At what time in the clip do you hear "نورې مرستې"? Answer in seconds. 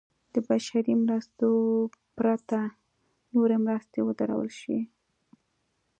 3.33-3.99